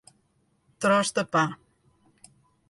[0.85, 1.45] Tros de pa.